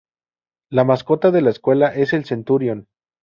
La 0.71 0.83
mascota 0.83 1.29
de 1.29 1.41
la 1.41 1.51
escuela 1.51 1.89
es 1.93 2.11
el 2.13 2.25
Centurion. 2.25 2.87